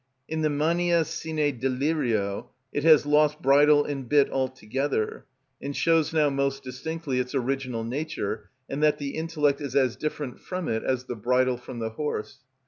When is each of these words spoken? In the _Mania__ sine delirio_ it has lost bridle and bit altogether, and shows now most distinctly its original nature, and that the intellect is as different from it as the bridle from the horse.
In 0.27 0.41
the 0.41 0.47
_Mania__ 0.49 0.99
sine 1.05 1.59
delirio_ 1.59 2.47
it 2.73 2.83
has 2.83 3.05
lost 3.05 3.39
bridle 3.39 3.85
and 3.85 4.09
bit 4.09 4.31
altogether, 4.31 5.25
and 5.61 5.75
shows 5.77 6.11
now 6.11 6.27
most 6.31 6.63
distinctly 6.63 7.19
its 7.19 7.35
original 7.35 7.83
nature, 7.83 8.49
and 8.67 8.81
that 8.81 8.97
the 8.97 9.09
intellect 9.09 9.61
is 9.61 9.75
as 9.75 9.95
different 9.95 10.39
from 10.39 10.67
it 10.67 10.83
as 10.83 11.03
the 11.03 11.15
bridle 11.15 11.55
from 11.57 11.77
the 11.77 11.91
horse. 11.91 12.39